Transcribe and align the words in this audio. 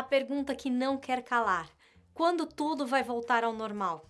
A 0.00 0.02
pergunta 0.02 0.54
que 0.54 0.70
não 0.70 0.96
quer 0.96 1.22
calar: 1.22 1.68
quando 2.14 2.46
tudo 2.46 2.86
vai 2.86 3.02
voltar 3.02 3.44
ao 3.44 3.52
normal? 3.52 4.08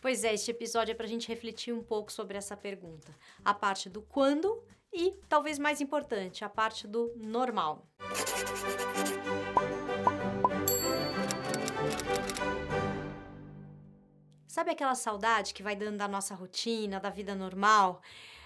Pois 0.00 0.24
é, 0.24 0.34
este 0.34 0.50
episódio 0.50 0.90
é 0.90 0.94
para 0.96 1.06
a 1.06 1.08
gente 1.08 1.28
refletir 1.28 1.72
um 1.72 1.84
pouco 1.84 2.10
sobre 2.10 2.36
essa 2.36 2.56
pergunta. 2.56 3.14
A 3.44 3.54
parte 3.54 3.88
do 3.88 4.02
quando 4.02 4.60
e, 4.92 5.12
talvez 5.28 5.56
mais 5.56 5.80
importante, 5.80 6.44
a 6.44 6.48
parte 6.48 6.88
do 6.88 7.14
normal. 7.16 7.86
Sabe 14.48 14.72
aquela 14.72 14.96
saudade 14.96 15.54
que 15.54 15.62
vai 15.62 15.76
dando 15.76 15.98
da 15.98 16.08
nossa 16.08 16.34
rotina, 16.34 16.98
da 16.98 17.10
vida 17.10 17.36
normal? 17.36 18.02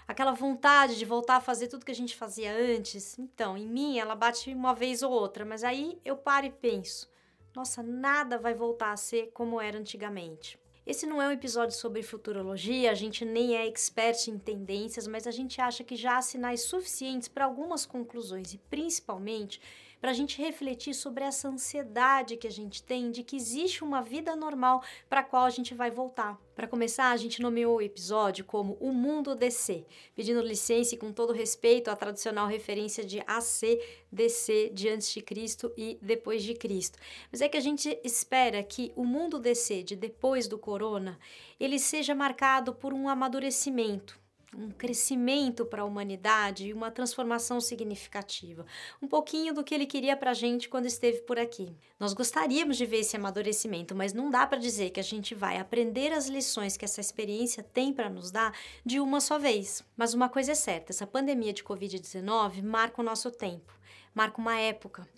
Aquela 0.08 0.32
vontade 0.32 0.96
de 0.96 1.04
voltar 1.04 1.36
a 1.36 1.40
fazer 1.40 1.68
tudo 1.68 1.84
que 1.84 1.92
a 1.92 1.94
gente 1.94 2.16
fazia 2.16 2.50
antes? 2.50 3.18
Então, 3.18 3.58
em 3.58 3.68
mim 3.68 3.98
ela 3.98 4.14
bate 4.14 4.50
uma 4.54 4.74
vez 4.74 5.02
ou 5.02 5.12
outra, 5.12 5.44
mas 5.44 5.62
aí 5.62 6.00
eu 6.02 6.16
paro 6.16 6.46
e 6.46 6.50
penso: 6.50 7.10
nossa, 7.54 7.82
nada 7.82 8.38
vai 8.38 8.54
voltar 8.54 8.92
a 8.92 8.96
ser 8.96 9.30
como 9.34 9.60
era 9.60 9.78
antigamente. 9.78 10.58
Esse 10.86 11.04
não 11.04 11.20
é 11.20 11.28
um 11.28 11.32
episódio 11.32 11.76
sobre 11.76 12.02
futurologia, 12.02 12.90
a 12.90 12.94
gente 12.94 13.22
nem 13.22 13.54
é 13.54 13.66
expert 13.66 14.28
em 14.28 14.38
tendências, 14.38 15.06
mas 15.06 15.26
a 15.26 15.30
gente 15.30 15.60
acha 15.60 15.84
que 15.84 15.94
já 15.94 16.16
há 16.16 16.22
sinais 16.22 16.62
suficientes 16.62 17.28
para 17.28 17.44
algumas 17.44 17.84
conclusões 17.84 18.54
e 18.54 18.58
principalmente 18.70 19.60
para 20.00 20.10
a 20.10 20.14
gente 20.14 20.40
refletir 20.40 20.94
sobre 20.94 21.24
essa 21.24 21.48
ansiedade 21.48 22.36
que 22.36 22.46
a 22.46 22.50
gente 22.50 22.82
tem 22.82 23.10
de 23.10 23.22
que 23.22 23.36
existe 23.36 23.82
uma 23.82 24.00
vida 24.02 24.34
normal 24.36 24.82
para 25.08 25.20
a 25.20 25.24
qual 25.24 25.44
a 25.44 25.50
gente 25.50 25.74
vai 25.74 25.90
voltar. 25.90 26.38
Para 26.54 26.66
começar, 26.66 27.10
a 27.10 27.16
gente 27.16 27.40
nomeou 27.40 27.76
o 27.76 27.82
episódio 27.82 28.44
como 28.44 28.76
O 28.80 28.92
Mundo 28.92 29.34
DC, 29.34 29.86
pedindo 30.14 30.40
licença 30.40 30.94
e 30.94 30.98
com 30.98 31.12
todo 31.12 31.32
respeito 31.32 31.88
à 31.88 31.94
tradicional 31.94 32.48
referência 32.48 33.04
de 33.04 33.20
AC, 33.26 33.80
DC, 34.10 34.70
de 34.74 34.88
antes 34.88 35.12
de 35.12 35.20
Cristo 35.20 35.72
e 35.76 35.98
depois 36.02 36.42
de 36.42 36.54
Cristo. 36.54 36.98
Mas 37.30 37.40
é 37.40 37.48
que 37.48 37.56
a 37.56 37.60
gente 37.60 37.96
espera 38.02 38.62
que 38.62 38.92
o 38.96 39.04
mundo 39.04 39.38
DC 39.38 39.84
de 39.84 39.94
depois 39.94 40.48
do 40.48 40.58
corona, 40.58 41.18
ele 41.60 41.78
seja 41.78 42.14
marcado 42.14 42.74
por 42.74 42.92
um 42.92 43.08
amadurecimento, 43.08 44.18
um 44.56 44.70
crescimento 44.70 45.66
para 45.66 45.82
a 45.82 45.84
humanidade 45.84 46.66
e 46.66 46.72
uma 46.72 46.90
transformação 46.90 47.60
significativa. 47.60 48.64
Um 49.00 49.06
pouquinho 49.06 49.52
do 49.52 49.62
que 49.62 49.74
ele 49.74 49.86
queria 49.86 50.16
para 50.16 50.30
a 50.30 50.34
gente 50.34 50.68
quando 50.68 50.86
esteve 50.86 51.20
por 51.22 51.38
aqui. 51.38 51.76
Nós 52.00 52.12
gostaríamos 52.14 52.76
de 52.76 52.86
ver 52.86 53.00
esse 53.00 53.16
amadurecimento, 53.16 53.94
mas 53.94 54.12
não 54.12 54.30
dá 54.30 54.46
para 54.46 54.58
dizer 54.58 54.90
que 54.90 55.00
a 55.00 55.04
gente 55.04 55.34
vai 55.34 55.58
aprender 55.58 56.12
as 56.12 56.28
lições 56.28 56.76
que 56.76 56.84
essa 56.84 57.00
experiência 57.00 57.62
tem 57.62 57.92
para 57.92 58.08
nos 58.08 58.30
dar 58.30 58.56
de 58.84 59.00
uma 59.00 59.20
só 59.20 59.38
vez. 59.38 59.84
Mas 59.96 60.14
uma 60.14 60.28
coisa 60.28 60.52
é 60.52 60.54
certa: 60.54 60.92
essa 60.92 61.06
pandemia 61.06 61.52
de 61.52 61.62
Covid-19 61.62 62.62
marca 62.62 63.00
o 63.00 63.04
nosso 63.04 63.30
tempo 63.30 63.77
marca 64.18 64.40
uma 64.40 64.58
época. 64.58 65.08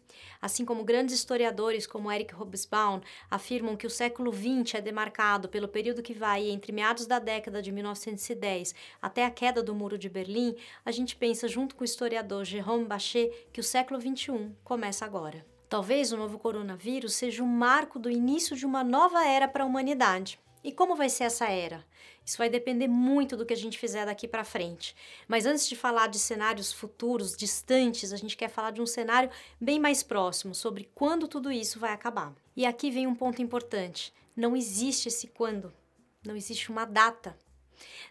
Assim 0.43 0.63
como 0.63 0.85
grandes 0.85 1.15
historiadores 1.15 1.87
como 1.87 2.13
Eric 2.13 2.35
Hobsbawm 2.35 3.01
afirmam 3.31 3.75
que 3.75 3.87
o 3.87 3.91
século 3.91 4.31
XX 4.31 4.75
é 4.75 4.81
demarcado 4.83 5.49
pelo 5.49 5.69
período 5.69 6.03
que 6.03 6.13
vai 6.13 6.51
entre 6.51 6.71
meados 6.71 7.07
da 7.07 7.19
década 7.19 7.63
de 7.63 7.73
1910 7.73 8.75
até 9.01 9.25
a 9.25 9.31
queda 9.31 9.63
do 9.63 9.75
Muro 9.75 9.97
de 9.97 10.11
Berlim, 10.11 10.55
a 10.85 10.91
gente 10.91 11.17
pensa 11.17 11.49
junto 11.49 11.75
com 11.75 11.81
o 11.81 11.85
historiador 11.85 12.45
Jérôme 12.45 12.85
Bachet 12.85 13.31
que 13.51 13.61
o 13.61 13.65
século 13.65 13.99
XXI 13.99 14.51
começa 14.63 15.07
agora. 15.07 15.47
Talvez 15.67 16.13
o 16.13 16.19
novo 16.19 16.39
coronavírus 16.39 17.15
seja 17.15 17.43
o 17.43 17.47
marco 17.47 17.99
do 17.99 18.11
início 18.11 18.55
de 18.55 18.67
uma 18.67 18.85
nova 18.85 19.27
era 19.27 19.49
para 19.49 19.65
a 19.65 19.67
humanidade. 19.67 20.39
E 20.63 20.73
como 20.73 20.95
vai 20.95 21.09
ser 21.09 21.25
essa 21.25 21.47
era? 21.49 21.87
Isso 22.25 22.37
vai 22.37 22.51
depender 22.51 22.87
muito 22.87 23.37
do 23.37 23.47
que 23.47 23.55
a 23.55 23.57
gente 23.57 23.79
fizer 23.79 24.05
daqui 24.05 24.29
para 24.29 24.45
frente. 24.45 24.95
Mas 25.27 25.47
antes 25.47 25.67
de 25.67 25.75
falar 25.75 26.09
de 26.09 26.19
cenários 26.19 26.71
futuros, 26.73 27.37
distantes, 27.37 28.13
a 28.13 28.17
gente 28.17 28.37
quer 28.37 28.49
falar 28.49 28.71
de 28.71 28.83
um 28.83 28.87
cenário 28.87 29.31
bem 29.59 29.81
mais 29.81 30.03
próximo, 30.03 30.55
sobre 30.55 30.91
quando 30.95 31.27
tudo 31.27 31.51
isso 31.51 31.81
vai 31.81 31.93
acabar. 31.93 32.35
E 32.55 32.67
aqui 32.67 32.91
vem 32.91 33.07
um 33.07 33.15
ponto 33.15 33.41
importante: 33.41 34.13
não 34.37 34.55
existe 34.55 35.09
esse 35.09 35.29
quando, 35.29 35.73
não 36.25 36.37
existe 36.37 36.71
uma 36.71 36.85
data. 36.85 37.37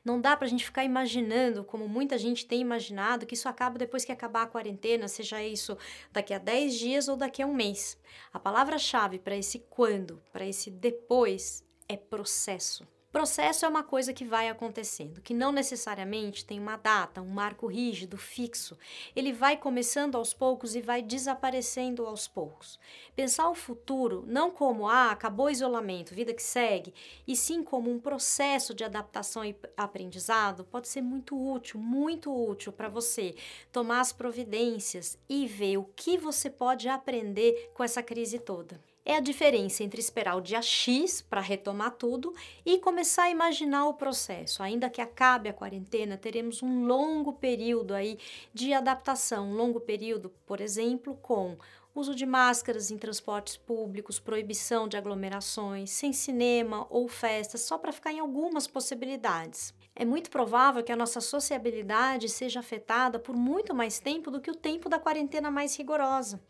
Não 0.04 0.20
dá 0.20 0.36
para 0.36 0.48
a 0.48 0.50
gente 0.50 0.66
ficar 0.66 0.84
imaginando, 0.84 1.64
como 1.64 1.88
muita 1.88 2.18
gente 2.18 2.48
tem 2.48 2.60
imaginado, 2.60 3.28
que 3.28 3.36
isso 3.36 3.48
acaba 3.48 3.78
depois 3.78 4.04
que 4.04 4.12
acabar 4.12 4.42
a 4.42 4.48
quarentena, 4.48 5.08
seja 5.08 5.44
isso 5.44 5.78
daqui 6.12 6.34
a 6.34 6.40
10 6.40 6.74
dias 6.74 7.08
ou 7.08 7.16
daqui 7.16 7.44
a 7.44 7.46
um 7.46 7.54
mês. 7.54 7.96
A 8.34 8.40
palavra-chave 8.40 9.20
para 9.20 9.38
esse 9.38 9.60
quando, 9.70 10.20
para 10.32 10.48
esse 10.48 10.72
depois, 10.72 11.64
é 11.90 11.98
processo. 11.98 12.88
Processo 13.12 13.66
é 13.66 13.68
uma 13.68 13.82
coisa 13.82 14.14
que 14.14 14.24
vai 14.24 14.50
acontecendo, 14.50 15.20
que 15.20 15.34
não 15.34 15.52
necessariamente 15.52 16.46
tem 16.46 16.60
uma 16.60 16.78
data, 16.78 17.24
um 17.24 17.30
marco 17.30 17.66
rígido, 17.66 18.16
fixo. 18.16 18.78
Ele 19.16 19.34
vai 19.34 19.58
começando 19.58 20.14
aos 20.14 20.32
poucos 20.32 20.76
e 20.76 20.82
vai 20.82 21.02
desaparecendo 21.02 22.06
aos 22.06 22.28
poucos. 22.28 22.80
Pensar 23.16 23.50
o 23.50 23.56
futuro 23.56 24.24
não 24.28 24.52
como, 24.52 24.88
ah, 24.88 25.10
acabou 25.10 25.48
o 25.48 25.50
isolamento, 25.50 26.14
vida 26.14 26.36
que 26.36 26.44
segue, 26.44 26.94
e 27.28 27.36
sim 27.36 27.64
como 27.64 27.90
um 27.90 28.00
processo 28.00 28.76
de 28.76 28.84
adaptação 28.84 29.44
e 29.44 29.56
aprendizado 29.76 30.64
pode 30.64 30.88
ser 30.88 31.02
muito 31.02 31.36
útil, 31.36 31.80
muito 31.80 32.32
útil 32.32 32.72
para 32.72 32.90
você 32.90 33.34
tomar 33.72 34.02
as 34.02 34.14
providências 34.14 35.18
e 35.28 35.48
ver 35.48 35.78
o 35.78 35.90
que 35.96 36.16
você 36.16 36.48
pode 36.48 36.88
aprender 36.88 37.72
com 37.74 37.84
essa 37.84 38.04
crise 38.04 38.38
toda 38.38 38.80
é 39.10 39.16
a 39.16 39.20
diferença 39.20 39.84
entre 39.84 40.00
esperar 40.00 40.36
o 40.36 40.42
dia 40.42 40.62
X 40.62 41.20
para 41.20 41.42
retomar 41.42 41.96
tudo 41.96 42.32
e 42.64 42.78
começar 42.78 43.24
a 43.24 43.32
imaginar 43.32 43.88
o 43.88 43.96
processo. 43.96 44.62
Ainda 44.62 44.88
que 44.88 45.02
acabe 45.02 45.50
a 45.50 45.54
quarentena, 45.54 46.16
teremos 46.16 46.62
um 46.62 46.86
longo 46.86 47.34
período 47.34 47.96
aí 47.96 48.20
de 48.54 48.72
adaptação, 48.72 49.50
um 49.50 49.56
longo 49.56 49.80
período, 49.80 50.32
por 50.46 50.62
exemplo, 50.62 51.18
com 51.24 51.58
uso 51.96 52.14
de 52.14 52.24
máscaras 52.24 52.92
em 52.92 53.00
transportes 53.00 53.58
públicos, 53.58 54.20
proibição 54.20 54.88
de 54.88 54.96
aglomerações, 54.96 55.90
sem 55.90 56.14
cinema 56.14 56.86
ou 56.88 57.08
festas, 57.08 57.62
só 57.62 57.80
para 57.80 57.92
ficar 57.92 58.14
em 58.14 58.20
algumas 58.20 58.68
possibilidades. 58.68 59.74
É 60.00 60.06
muito 60.06 60.32
provável 60.32 60.84
que 60.84 60.92
a 60.92 60.96
nossa 60.96 61.22
sociabilidade 61.22 62.28
seja 62.28 62.62
afetada 62.62 63.20
por 63.20 63.36
muito 63.36 63.76
mais 63.76 64.00
tempo 64.00 64.32
do 64.32 64.42
que 64.42 64.50
o 64.50 64.56
tempo 64.56 64.90
da 64.90 64.98
quarentena 64.98 65.52
mais 65.52 65.76
rigorosa 65.76 66.42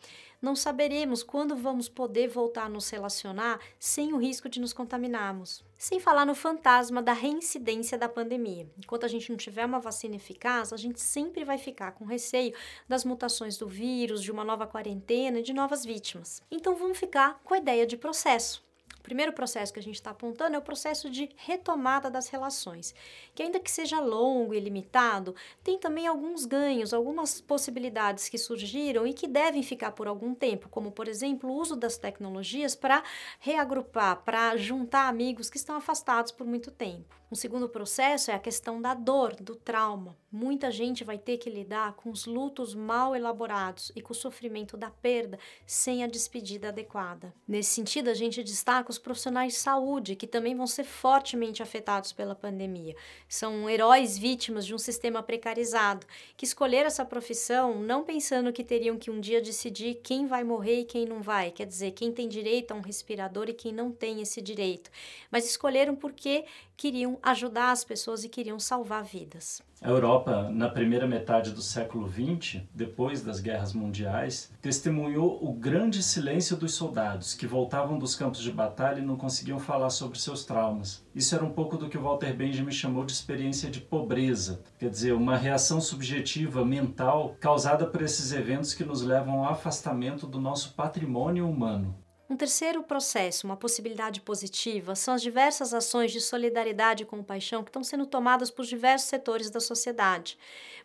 não 0.41 0.55
saberemos 0.55 1.21
quando 1.21 1.55
vamos 1.55 1.89
poder 1.89 2.27
voltar 2.27 2.65
a 2.65 2.69
nos 2.69 2.89
relacionar 2.89 3.59
sem 3.77 4.13
o 4.13 4.17
risco 4.17 4.47
de 4.47 4.59
nos 4.59 4.73
contaminarmos. 4.73 5.63
Sem 5.77 5.99
falar 5.99 6.25
no 6.25 6.35
fantasma 6.35 7.01
da 7.01 7.13
reincidência 7.13 7.97
da 7.97 8.09
pandemia. 8.09 8.69
Enquanto 8.77 9.05
a 9.05 9.07
gente 9.07 9.29
não 9.29 9.37
tiver 9.37 9.65
uma 9.65 9.79
vacina 9.79 10.15
eficaz, 10.15 10.73
a 10.73 10.77
gente 10.77 10.99
sempre 10.99 11.43
vai 11.43 11.57
ficar 11.57 11.91
com 11.91 12.05
receio 12.05 12.53
das 12.87 13.05
mutações 13.05 13.57
do 13.57 13.67
vírus, 13.67 14.21
de 14.21 14.31
uma 14.31 14.43
nova 14.43 14.67
quarentena 14.67 15.39
e 15.39 15.43
de 15.43 15.53
novas 15.53 15.85
vítimas. 15.85 16.41
Então 16.49 16.75
vamos 16.75 16.97
ficar 16.97 17.39
com 17.43 17.53
a 17.53 17.57
ideia 17.57 17.85
de 17.85 17.97
processo. 17.97 18.68
O 19.09 19.17
primeiro 19.17 19.33
processo 19.33 19.73
que 19.73 19.79
a 19.79 19.81
gente 19.81 19.95
está 19.95 20.11
apontando 20.11 20.55
é 20.55 20.59
o 20.59 20.61
processo 20.61 21.09
de 21.09 21.31
retomada 21.35 22.11
das 22.11 22.27
relações, 22.27 22.93
que 23.33 23.41
ainda 23.41 23.59
que 23.59 23.71
seja 23.71 23.99
longo 23.99 24.53
e 24.53 24.59
limitado, 24.59 25.33
tem 25.63 25.79
também 25.79 26.05
alguns 26.05 26.45
ganhos, 26.45 26.93
algumas 26.93 27.41
possibilidades 27.41 28.29
que 28.29 28.37
surgiram 28.37 29.07
e 29.07 29.13
que 29.15 29.27
devem 29.27 29.63
ficar 29.63 29.93
por 29.93 30.07
algum 30.07 30.35
tempo, 30.35 30.69
como 30.69 30.91
por 30.91 31.07
exemplo 31.07 31.49
o 31.49 31.55
uso 31.55 31.75
das 31.75 31.97
tecnologias 31.97 32.75
para 32.75 33.01
reagrupar, 33.39 34.17
para 34.17 34.55
juntar 34.57 35.07
amigos 35.07 35.49
que 35.49 35.57
estão 35.57 35.75
afastados 35.75 36.31
por 36.31 36.45
muito 36.45 36.69
tempo. 36.69 37.18
Um 37.31 37.35
segundo 37.35 37.69
processo 37.69 38.31
é 38.31 38.33
a 38.33 38.39
questão 38.39 38.81
da 38.81 38.95
dor, 38.95 39.35
do 39.35 39.55
trauma. 39.55 40.17
Muita 40.31 40.71
gente 40.71 41.03
vai 41.03 41.19
ter 41.19 41.37
que 41.37 41.47
lidar 41.47 41.93
com 41.93 42.09
os 42.09 42.25
lutos 42.25 42.73
mal 42.73 43.15
elaborados 43.15 43.91
e 43.95 44.01
com 44.01 44.13
o 44.13 44.15
sofrimento 44.15 44.75
da 44.75 44.89
perda 44.89 45.37
sem 45.63 46.03
a 46.03 46.07
despedida 46.07 46.69
adequada. 46.69 47.31
Nesse 47.47 47.69
sentido, 47.69 48.09
a 48.09 48.15
gente 48.15 48.43
destaca 48.43 48.89
os 48.89 48.97
profissionais 48.97 49.53
de 49.53 49.59
saúde, 49.59 50.15
que 50.15 50.25
também 50.25 50.55
vão 50.55 50.65
ser 50.65 50.85
fortemente 50.85 51.61
afetados 51.61 52.11
pela 52.11 52.33
pandemia. 52.33 52.95
São 53.27 53.69
heróis 53.69 54.17
vítimas 54.17 54.65
de 54.65 54.73
um 54.73 54.79
sistema 54.79 55.21
precarizado, 55.21 56.07
que 56.35 56.45
escolheram 56.45 56.87
essa 56.87 57.05
profissão 57.05 57.79
não 57.79 58.03
pensando 58.03 58.51
que 58.51 58.63
teriam 58.63 58.97
que 58.97 59.11
um 59.11 59.19
dia 59.19 59.39
decidir 59.39 59.99
quem 60.01 60.25
vai 60.25 60.43
morrer 60.43 60.79
e 60.79 60.85
quem 60.85 61.05
não 61.05 61.21
vai, 61.21 61.51
quer 61.51 61.67
dizer, 61.67 61.91
quem 61.91 62.11
tem 62.11 62.27
direito 62.27 62.71
a 62.71 62.75
um 62.75 62.81
respirador 62.81 63.49
e 63.49 63.53
quem 63.53 63.71
não 63.71 63.91
tem 63.91 64.19
esse 64.19 64.41
direito, 64.41 64.89
mas 65.29 65.45
escolheram 65.45 65.95
porque 65.95 66.45
queriam 66.79 67.18
ajudar 67.23 67.71
as 67.71 67.83
pessoas 67.83 68.23
e 68.23 68.29
queriam 68.29 68.59
salvar 68.59 69.03
vidas. 69.03 69.61
A 69.81 69.89
Europa, 69.89 70.49
na 70.51 70.67
primeira 70.67 71.07
metade 71.07 71.51
do 71.51 71.61
século 71.61 72.09
XX, 72.09 72.61
depois 72.73 73.21
das 73.21 73.39
guerras 73.39 73.71
mundiais, 73.71 74.51
testemunhou 74.61 75.39
o 75.41 75.53
grande 75.53 76.03
silêncio 76.03 76.57
dos 76.57 76.73
soldados 76.73 77.33
que 77.33 77.47
voltavam 77.47 77.97
dos 77.97 78.13
campos 78.13 78.41
de 78.41 78.51
batalha 78.51 78.99
e 78.99 79.05
não 79.05 79.15
conseguiam 79.15 79.57
falar 79.57 79.89
sobre 79.89 80.19
seus 80.19 80.43
traumas. 80.43 81.05
Isso 81.15 81.33
era 81.33 81.45
um 81.45 81.53
pouco 81.53 81.77
do 81.77 81.87
que 81.87 81.97
Walter 81.97 82.35
Benjamin 82.35 82.71
chamou 82.71 83.05
de 83.05 83.13
experiência 83.13 83.69
de 83.69 83.79
pobreza, 83.79 84.61
quer 84.77 84.89
dizer, 84.89 85.13
uma 85.13 85.37
reação 85.37 85.79
subjetiva 85.79 86.65
mental 86.65 87.35
causada 87.39 87.85
por 87.85 88.01
esses 88.01 88.33
eventos 88.33 88.73
que 88.73 88.83
nos 88.83 89.01
levam 89.01 89.45
ao 89.45 89.53
afastamento 89.53 90.27
do 90.27 90.41
nosso 90.41 90.73
patrimônio 90.73 91.47
humano. 91.49 91.95
Um 92.29 92.37
terceiro 92.37 92.83
processo, 92.83 93.47
uma 93.47 93.57
possibilidade 93.57 94.21
positiva, 94.21 94.95
são 94.95 95.15
as 95.15 95.21
diversas 95.23 95.73
ações 95.73 96.11
de 96.11 96.21
solidariedade 96.21 97.01
e 97.01 97.05
compaixão 97.05 97.63
que 97.63 97.71
estão 97.71 97.83
sendo 97.83 98.05
tomadas 98.05 98.51
por 98.51 98.65
diversos 98.65 99.09
setores 99.09 99.49
da 99.49 99.59
sociedade. 99.59 100.37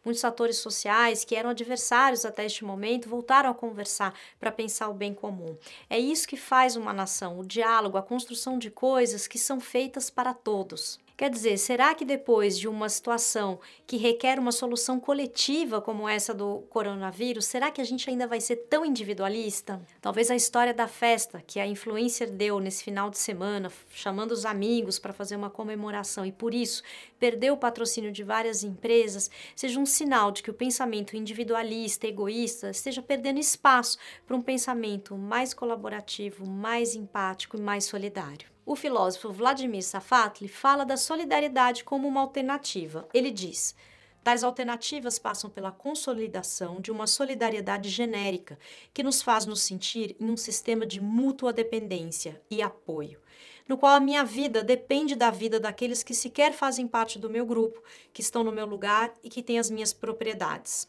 Muitos 0.03 0.25
atores 0.25 0.57
sociais 0.57 1.23
que 1.23 1.37
eram 1.37 1.51
adversários 1.51 2.25
até 2.25 2.47
este 2.47 2.65
momento 2.65 3.11
voltaram 3.11 3.51
a 3.51 3.55
conversar 3.55 4.15
para 4.41 4.51
pensar 4.51 4.89
o 4.89 4.95
bem 4.95 5.13
comum. 5.13 5.55
É 5.91 5.99
isso 5.99 6.27
que 6.27 6.37
faz 6.39 6.77
uma 6.77 6.95
nação, 6.95 7.39
o 7.39 7.45
diálogo, 7.45 7.99
a 7.99 8.03
construção 8.03 8.59
de 8.59 8.71
coisas 8.71 9.27
que 9.27 9.39
são 9.39 9.61
feitas 9.61 10.09
para 10.09 10.33
todos. 10.33 10.99
Quer 11.17 11.31
dizer, 11.31 11.59
será 11.59 11.95
que 11.95 12.05
depois 12.05 12.59
de 12.59 12.67
uma 12.67 12.89
situação 12.89 13.61
que 13.87 13.97
requer 13.97 14.37
uma 14.37 14.51
solução 14.51 14.99
coletiva 14.99 15.81
como 15.81 16.09
essa 16.09 16.35
do 16.35 16.63
coronavírus, 16.69 17.45
será 17.45 17.71
que 17.71 17.81
a 17.81 17.85
gente 17.85 18.11
ainda 18.11 18.27
vai 18.27 18.41
ser 18.41 18.57
tão 18.57 18.85
individualista? 18.85 19.81
Talvez 20.01 20.29
a 20.29 20.35
história 20.35 20.75
da 20.75 20.89
festa 20.89 21.41
que 21.47 21.61
a 21.61 21.67
influencer 21.69 22.33
deu 22.33 22.59
nesse 22.59 22.83
final 22.83 23.11
de 23.11 23.19
semana, 23.19 23.71
chamando 23.91 24.33
os 24.33 24.45
amigos 24.45 24.99
para 24.99 25.13
fazer 25.13 25.37
uma 25.37 25.49
comemoração 25.49 26.27
e 26.27 26.33
por 26.33 26.53
isso 26.53 26.83
perdeu 27.17 27.55
o 27.55 27.59
patrocínio 27.59 28.11
de 28.11 28.25
várias 28.25 28.65
empresas, 28.65 29.31
seja 29.55 29.79
um 29.79 29.87
sinal 29.87 30.33
de 30.33 30.43
que 30.43 30.51
o 30.51 30.55
pensamento 30.55 31.17
individualista, 31.17 32.09
egoísta, 32.09 32.71
esteja 32.71 33.01
perdendo 33.01 33.39
espaço 33.39 33.99
para 34.27 34.35
um 34.35 34.43
pensamento 34.43 35.17
mais 35.17 35.55
colaborativo, 35.55 36.45
mais 36.45 36.97
empático 36.97 37.57
e 37.57 37.61
mais 37.61 37.85
solidário. 37.85 38.54
O 38.67 38.75
filósofo 38.75 39.31
Vladimir 39.31 39.83
Safatli 39.83 40.49
fala 40.49 40.87
da 40.87 40.97
solidariedade 40.97 41.85
como 41.85 42.09
uma 42.09 42.23
alternativa. 42.23 43.07
Ele 43.13 43.31
diz: 43.31 43.75
Tais 44.23 44.43
alternativas 44.43 45.19
passam 45.19 45.51
pela 45.51 45.71
consolidação 45.71 46.81
de 46.81 46.91
uma 46.91 47.07
solidariedade 47.07 47.91
genérica 47.91 48.59
que 48.95 49.03
nos 49.03 49.21
faz 49.21 49.45
nos 49.45 49.61
sentir 49.61 50.17
em 50.19 50.31
um 50.31 50.37
sistema 50.37 50.87
de 50.87 50.99
mútua 50.99 51.53
dependência 51.53 52.41
e 52.51 52.63
apoio, 52.63 53.21
no 53.69 53.77
qual 53.77 53.93
a 53.93 54.01
minha 54.01 54.25
vida 54.25 54.65
depende 54.65 55.15
da 55.15 55.31
vida 55.31 55.61
daqueles 55.61 56.03
que 56.03 56.15
sequer 56.15 56.55
fazem 56.55 56.89
parte 56.89 57.19
do 57.19 57.29
meu 57.29 57.45
grupo, 57.45 57.83
que 58.15 58.23
estão 58.23 58.43
no 58.43 58.51
meu 58.51 58.65
lugar 58.65 59.13
e 59.23 59.29
que 59.29 59.43
têm 59.43 59.59
as 59.59 59.69
minhas 59.69 59.93
propriedades. 59.93 60.89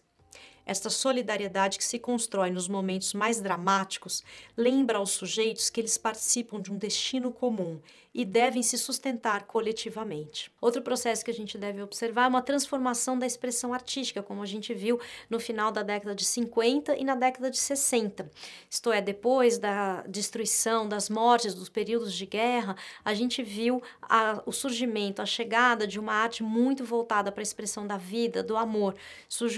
Esta 0.65 0.89
solidariedade 0.89 1.77
que 1.77 1.83
se 1.83 2.00
constrói 2.00 2.50
nos 2.50 2.67
momentos 2.67 3.13
mais 3.13 3.39
dramáticos 3.39 4.23
lembra 4.57 4.97
aos 4.97 5.12
sujeitos 5.12 5.69
que 5.69 5.79
eles 5.79 5.97
participam 5.97 6.59
de 6.59 6.71
um 6.71 6.77
destino 6.77 7.31
comum 7.31 7.79
e 8.15 8.23
devem 8.23 8.63
se 8.63 8.77
sustentar 8.77 9.44
coletivamente. 9.44 10.50
Outro 10.62 10.81
processo 10.81 11.23
que 11.23 11.29
a 11.29 11.33
gente 11.33 11.57
deve 11.57 11.81
observar 11.81 12.23
é 12.23 12.27
uma 12.29 12.41
transformação 12.41 13.19
da 13.19 13.27
expressão 13.27 13.73
artística, 13.73 14.23
como 14.23 14.41
a 14.41 14.45
gente 14.45 14.73
viu 14.73 14.97
no 15.29 15.38
final 15.38 15.69
da 15.69 15.83
década 15.83 16.15
de 16.15 16.23
50 16.23 16.95
e 16.95 17.03
na 17.03 17.13
década 17.13 17.51
de 17.51 17.57
60. 17.57 18.31
Isto 18.69 18.94
é, 18.94 19.01
depois 19.01 19.57
da 19.57 20.01
destruição, 20.03 20.88
das 20.88 21.09
mortes, 21.09 21.53
dos 21.53 21.68
períodos 21.68 22.13
de 22.13 22.25
guerra, 22.25 22.77
a 23.03 23.13
gente 23.13 23.44
viu 23.44 23.83
a, 24.01 24.41
o 24.45 24.51
surgimento, 24.53 25.21
a 25.21 25.25
chegada 25.25 25.85
de 25.85 26.00
uma 26.00 26.13
arte 26.13 26.41
muito 26.41 26.85
voltada 26.85 27.33
para 27.33 27.41
a 27.41 27.44
expressão 27.44 27.85
da 27.85 27.97
vida, 27.97 28.41
do 28.41 28.56
amor. 28.56 28.95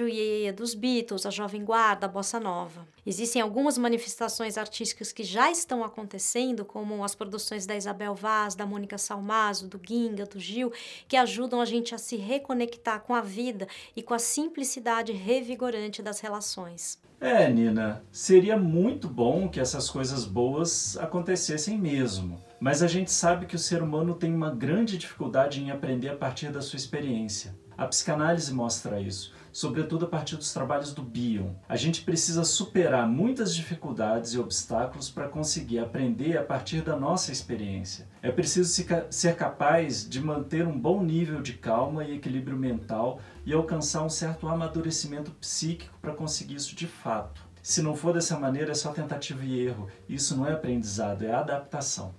Iê 0.07 0.51
dos 0.51 0.73
Beatles, 0.73 0.96
a 1.25 1.29
Jovem 1.29 1.63
Guarda, 1.63 2.05
a 2.05 2.09
Bossa 2.09 2.39
Nova. 2.39 2.87
Existem 3.05 3.41
algumas 3.41 3.77
manifestações 3.77 4.57
artísticas 4.57 5.11
que 5.11 5.23
já 5.23 5.51
estão 5.51 5.83
acontecendo, 5.83 6.65
como 6.65 7.03
as 7.03 7.15
produções 7.15 7.65
da 7.65 7.75
Isabel 7.75 8.15
Vaz, 8.15 8.55
da 8.55 8.65
Mônica 8.65 8.97
Salmazo, 8.97 9.67
do 9.67 9.79
Ginga, 9.85 10.25
do 10.25 10.39
Gil, 10.39 10.71
que 11.07 11.15
ajudam 11.15 11.61
a 11.61 11.65
gente 11.65 11.93
a 11.93 11.97
se 11.97 12.15
reconectar 12.15 13.01
com 13.01 13.13
a 13.13 13.21
vida 13.21 13.67
e 13.95 14.01
com 14.01 14.13
a 14.13 14.19
simplicidade 14.19 15.11
revigorante 15.11 16.01
das 16.01 16.19
relações. 16.19 16.99
É, 17.19 17.49
Nina, 17.49 18.03
seria 18.11 18.57
muito 18.57 19.07
bom 19.07 19.49
que 19.49 19.59
essas 19.59 19.89
coisas 19.89 20.23
boas 20.25 20.95
acontecessem 20.97 21.77
mesmo. 21.77 22.46
Mas 22.59 22.81
a 22.81 22.87
gente 22.87 23.11
sabe 23.11 23.45
que 23.45 23.55
o 23.55 23.59
ser 23.59 23.83
humano 23.83 24.15
tem 24.15 24.33
uma 24.33 24.49
grande 24.49 24.97
dificuldade 24.97 25.61
em 25.61 25.69
aprender 25.69 26.09
a 26.09 26.15
partir 26.15 26.49
da 26.49 26.61
sua 26.61 26.77
experiência. 26.77 27.55
A 27.77 27.85
psicanálise 27.85 28.51
mostra 28.51 28.99
isso, 28.99 29.31
sobretudo 29.51 30.05
a 30.05 30.07
partir 30.07 30.35
dos 30.35 30.51
trabalhos 30.51 30.91
do 30.91 31.03
Bion. 31.03 31.51
A 31.69 31.75
gente 31.75 32.01
precisa 32.01 32.43
superar 32.43 33.07
muitas 33.07 33.55
dificuldades 33.55 34.33
e 34.33 34.39
obstáculos 34.39 35.11
para 35.11 35.27
conseguir 35.27 35.77
aprender 35.77 36.35
a 36.35 36.43
partir 36.43 36.81
da 36.81 36.95
nossa 36.95 37.31
experiência. 37.31 38.07
É 38.23 38.31
preciso 38.31 38.83
ser 39.11 39.35
capaz 39.35 40.09
de 40.09 40.19
manter 40.19 40.65
um 40.65 40.79
bom 40.79 41.03
nível 41.03 41.39
de 41.43 41.53
calma 41.53 42.03
e 42.03 42.15
equilíbrio 42.15 42.57
mental 42.57 43.19
e 43.45 43.53
alcançar 43.53 44.03
um 44.03 44.09
certo 44.09 44.47
amadurecimento 44.47 45.29
psíquico 45.33 45.93
para 46.01 46.15
conseguir 46.15 46.55
isso 46.55 46.75
de 46.75 46.87
fato. 46.87 47.39
Se 47.61 47.83
não 47.83 47.95
for 47.95 48.15
dessa 48.15 48.39
maneira, 48.39 48.71
é 48.71 48.75
só 48.75 48.91
tentativa 48.91 49.43
e 49.43 49.59
erro. 49.59 49.87
Isso 50.09 50.35
não 50.35 50.47
é 50.47 50.53
aprendizado, 50.53 51.23
é 51.23 51.31
adaptação. 51.31 52.15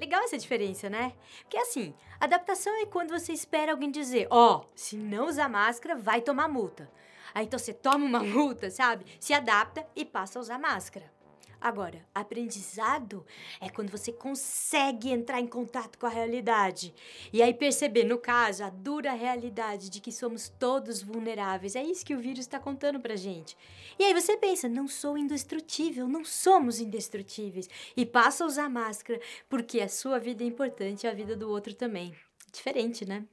Legal 0.00 0.22
essa 0.22 0.38
diferença, 0.38 0.88
né? 0.88 1.12
Porque 1.42 1.58
assim, 1.58 1.94
adaptação 2.18 2.74
é 2.80 2.86
quando 2.86 3.10
você 3.10 3.34
espera 3.34 3.72
alguém 3.72 3.90
dizer, 3.90 4.26
ó, 4.30 4.56
oh, 4.56 4.66
se 4.74 4.96
não 4.96 5.26
usar 5.26 5.46
máscara, 5.46 5.94
vai 5.94 6.22
tomar 6.22 6.48
multa. 6.48 6.90
Aí 7.34 7.44
então 7.44 7.58
você 7.58 7.74
toma 7.74 8.06
uma 8.06 8.24
multa, 8.24 8.70
sabe? 8.70 9.04
Se 9.20 9.34
adapta 9.34 9.86
e 9.94 10.06
passa 10.06 10.38
a 10.38 10.40
usar 10.40 10.58
máscara. 10.58 11.12
Agora, 11.60 12.02
aprendizado 12.14 13.24
é 13.60 13.68
quando 13.68 13.90
você 13.90 14.10
consegue 14.10 15.10
entrar 15.10 15.40
em 15.40 15.46
contato 15.46 15.98
com 15.98 16.06
a 16.06 16.10
realidade 16.10 16.94
e 17.30 17.42
aí 17.42 17.52
perceber, 17.52 18.04
no 18.04 18.16
caso, 18.16 18.64
a 18.64 18.70
dura 18.70 19.12
realidade 19.12 19.90
de 19.90 20.00
que 20.00 20.10
somos 20.10 20.48
todos 20.48 21.02
vulneráveis. 21.02 21.76
É 21.76 21.82
isso 21.82 22.06
que 22.06 22.14
o 22.14 22.18
vírus 22.18 22.40
está 22.40 22.58
contando 22.58 22.98
pra 22.98 23.14
gente. 23.14 23.56
E 23.98 24.04
aí 24.04 24.14
você 24.14 24.38
pensa, 24.38 24.68
não 24.68 24.88
sou 24.88 25.18
indestrutível, 25.18 26.08
não 26.08 26.24
somos 26.24 26.80
indestrutíveis. 26.80 27.68
E 27.94 28.06
passa 28.06 28.42
a 28.42 28.46
usar 28.46 28.70
máscara, 28.70 29.20
porque 29.48 29.80
a 29.80 29.88
sua 29.88 30.18
vida 30.18 30.42
é 30.42 30.46
importante 30.46 31.04
e 31.04 31.08
a 31.08 31.12
vida 31.12 31.36
do 31.36 31.50
outro 31.50 31.74
também. 31.74 32.14
Diferente, 32.50 33.04
né? 33.04 33.26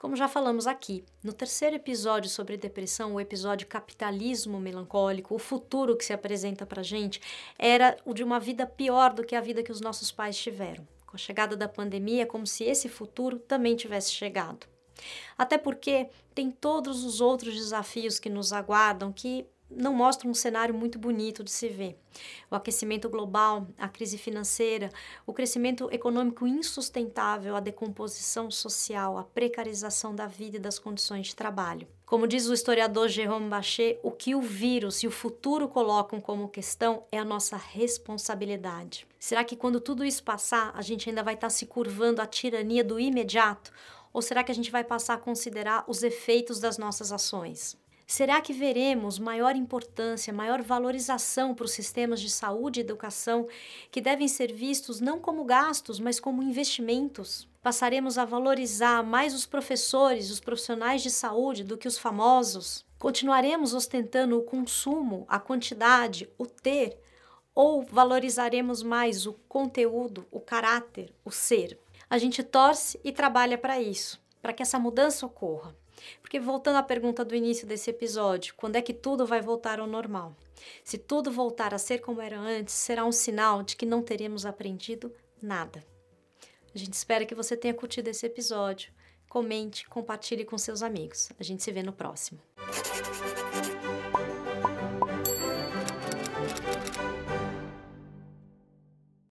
Como 0.00 0.16
já 0.16 0.26
falamos 0.26 0.66
aqui, 0.66 1.04
no 1.22 1.30
terceiro 1.30 1.76
episódio 1.76 2.30
sobre 2.30 2.56
depressão, 2.56 3.12
o 3.12 3.20
episódio 3.20 3.66
Capitalismo 3.66 4.58
Melancólico, 4.58 5.34
o 5.34 5.38
futuro 5.38 5.94
que 5.94 6.06
se 6.06 6.14
apresenta 6.14 6.64
para 6.64 6.82
gente 6.82 7.20
era 7.58 7.94
o 8.06 8.14
de 8.14 8.24
uma 8.24 8.40
vida 8.40 8.66
pior 8.66 9.12
do 9.12 9.22
que 9.22 9.36
a 9.36 9.42
vida 9.42 9.62
que 9.62 9.70
os 9.70 9.82
nossos 9.82 10.10
pais 10.10 10.38
tiveram. 10.38 10.88
Com 11.06 11.16
a 11.16 11.18
chegada 11.18 11.54
da 11.54 11.68
pandemia, 11.68 12.22
é 12.22 12.26
como 12.26 12.46
se 12.46 12.64
esse 12.64 12.88
futuro 12.88 13.38
também 13.38 13.76
tivesse 13.76 14.10
chegado. 14.10 14.66
Até 15.36 15.58
porque 15.58 16.08
tem 16.34 16.50
todos 16.50 17.04
os 17.04 17.20
outros 17.20 17.54
desafios 17.54 18.18
que 18.18 18.30
nos 18.30 18.54
aguardam 18.54 19.12
que 19.12 19.46
não 19.70 19.94
mostra 19.94 20.28
um 20.28 20.34
cenário 20.34 20.74
muito 20.74 20.98
bonito 20.98 21.44
de 21.44 21.50
se 21.50 21.68
ver. 21.68 21.98
O 22.50 22.54
aquecimento 22.54 23.08
global, 23.08 23.66
a 23.78 23.88
crise 23.88 24.18
financeira, 24.18 24.90
o 25.26 25.32
crescimento 25.32 25.88
econômico 25.92 26.46
insustentável, 26.46 27.54
a 27.54 27.60
decomposição 27.60 28.50
social, 28.50 29.16
a 29.16 29.24
precarização 29.24 30.14
da 30.14 30.26
vida 30.26 30.56
e 30.56 30.60
das 30.60 30.78
condições 30.78 31.28
de 31.28 31.36
trabalho. 31.36 31.86
Como 32.04 32.26
diz 32.26 32.48
o 32.48 32.52
historiador 32.52 33.08
Jérôme 33.08 33.48
Bachet, 33.48 34.00
o 34.02 34.10
que 34.10 34.34
o 34.34 34.40
vírus 34.40 35.02
e 35.02 35.06
o 35.06 35.12
futuro 35.12 35.68
colocam 35.68 36.20
como 36.20 36.48
questão 36.48 37.04
é 37.12 37.18
a 37.18 37.24
nossa 37.24 37.56
responsabilidade. 37.56 39.06
Será 39.18 39.44
que 39.44 39.54
quando 39.54 39.80
tudo 39.80 40.04
isso 40.04 40.24
passar, 40.24 40.72
a 40.74 40.82
gente 40.82 41.08
ainda 41.08 41.22
vai 41.22 41.34
estar 41.34 41.50
se 41.50 41.66
curvando 41.66 42.20
à 42.20 42.26
tirania 42.26 42.82
do 42.82 42.98
imediato? 42.98 43.72
Ou 44.12 44.20
será 44.20 44.42
que 44.42 44.50
a 44.50 44.54
gente 44.54 44.72
vai 44.72 44.82
passar 44.82 45.14
a 45.14 45.18
considerar 45.18 45.84
os 45.86 46.02
efeitos 46.02 46.58
das 46.58 46.78
nossas 46.78 47.12
ações? 47.12 47.78
Será 48.10 48.40
que 48.40 48.52
veremos 48.52 49.20
maior 49.20 49.54
importância, 49.54 50.32
maior 50.32 50.62
valorização 50.62 51.54
para 51.54 51.64
os 51.64 51.70
sistemas 51.70 52.20
de 52.20 52.28
saúde 52.28 52.80
e 52.80 52.82
educação 52.82 53.46
que 53.88 54.00
devem 54.00 54.26
ser 54.26 54.52
vistos 54.52 55.00
não 55.00 55.20
como 55.20 55.44
gastos, 55.44 56.00
mas 56.00 56.18
como 56.18 56.42
investimentos? 56.42 57.48
Passaremos 57.62 58.18
a 58.18 58.24
valorizar 58.24 59.04
mais 59.04 59.32
os 59.32 59.46
professores, 59.46 60.28
os 60.28 60.40
profissionais 60.40 61.04
de 61.04 61.10
saúde 61.10 61.62
do 61.62 61.78
que 61.78 61.86
os 61.86 61.96
famosos? 61.96 62.84
Continuaremos 62.98 63.74
ostentando 63.74 64.36
o 64.36 64.42
consumo, 64.42 65.24
a 65.28 65.38
quantidade, 65.38 66.28
o 66.36 66.46
ter? 66.46 66.98
Ou 67.54 67.80
valorizaremos 67.80 68.82
mais 68.82 69.24
o 69.24 69.34
conteúdo, 69.48 70.26
o 70.32 70.40
caráter, 70.40 71.14
o 71.24 71.30
ser? 71.30 71.78
A 72.10 72.18
gente 72.18 72.42
torce 72.42 72.98
e 73.04 73.12
trabalha 73.12 73.56
para 73.56 73.80
isso, 73.80 74.20
para 74.42 74.52
que 74.52 74.64
essa 74.64 74.80
mudança 74.80 75.24
ocorra. 75.24 75.78
Porque 76.20 76.40
voltando 76.40 76.76
à 76.76 76.82
pergunta 76.82 77.24
do 77.24 77.34
início 77.34 77.66
desse 77.66 77.90
episódio, 77.90 78.54
quando 78.56 78.76
é 78.76 78.82
que 78.82 78.94
tudo 78.94 79.26
vai 79.26 79.40
voltar 79.40 79.80
ao 79.80 79.86
normal? 79.86 80.36
Se 80.84 80.98
tudo 80.98 81.30
voltar 81.30 81.74
a 81.74 81.78
ser 81.78 81.98
como 81.98 82.20
era 82.20 82.38
antes, 82.38 82.74
será 82.74 83.04
um 83.04 83.12
sinal 83.12 83.62
de 83.62 83.76
que 83.76 83.86
não 83.86 84.02
teremos 84.02 84.44
aprendido 84.44 85.12
nada. 85.40 85.84
A 86.74 86.78
gente 86.78 86.94
espera 86.94 87.26
que 87.26 87.34
você 87.34 87.56
tenha 87.56 87.74
curtido 87.74 88.08
esse 88.08 88.26
episódio. 88.26 88.92
Comente, 89.28 89.88
compartilhe 89.88 90.44
com 90.44 90.58
seus 90.58 90.82
amigos. 90.82 91.30
A 91.38 91.42
gente 91.42 91.62
se 91.62 91.72
vê 91.72 91.82
no 91.82 91.92
próximo. 91.92 92.40